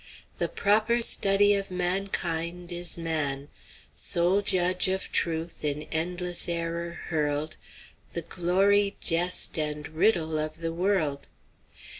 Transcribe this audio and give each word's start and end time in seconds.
'The 0.39 0.49
proper 0.49 0.99
study 1.03 1.53
of 1.53 1.69
mankind 1.69 2.71
is 2.71 2.97
man. 2.97 3.49
Sole 3.95 4.41
judge 4.41 4.87
of 4.87 5.11
truth, 5.11 5.63
in 5.63 5.83
endless 5.91 6.49
error 6.49 7.01
hurled, 7.09 7.55
The 8.13 8.23
glory, 8.23 8.95
jest, 8.99 9.59
and 9.59 9.87
riddle 9.89 10.39
of 10.39 10.57
the 10.57 10.73
world.' 10.73 11.27